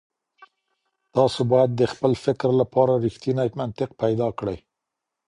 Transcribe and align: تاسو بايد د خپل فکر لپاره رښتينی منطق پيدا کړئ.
تاسو 1.15 1.39
بايد 1.51 1.71
د 1.75 1.81
خپل 1.93 2.11
فکر 2.25 2.49
لپاره 2.61 2.93
رښتينی 3.05 3.47
منطق 3.59 3.89
پيدا 4.01 4.27
کړئ. 4.39 4.57